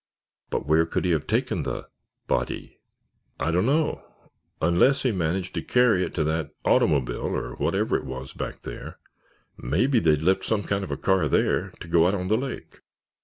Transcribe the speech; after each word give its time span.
"But 0.49 0.65
where 0.65 0.87
could 0.87 1.05
he 1.05 1.11
have 1.11 1.27
taken 1.27 1.61
the—body?" 1.61 2.79
"I 3.39 3.51
don't 3.51 3.67
know—unless 3.67 5.03
he 5.03 5.11
managed 5.11 5.53
to 5.53 5.61
carry 5.61 6.03
it 6.03 6.15
to 6.15 6.23
that 6.23 6.55
automobile 6.65 7.21
or 7.27 7.53
whatever 7.57 7.95
it 7.97 8.05
was 8.05 8.33
back 8.33 8.63
there. 8.63 8.97
Maybe 9.59 9.99
they'd 9.99 10.23
left 10.23 10.43
some 10.43 10.63
kind 10.63 10.83
of 10.83 10.89
a 10.89 10.97
car 10.97 11.29
there 11.29 11.69
to 11.81 11.87
go 11.87 12.07
out 12.07 12.15
on 12.15 12.29
the 12.29 12.37
lake." 12.37 12.79